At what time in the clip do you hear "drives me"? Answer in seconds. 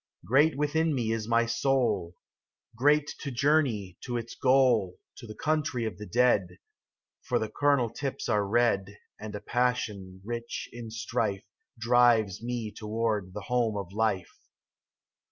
11.77-12.71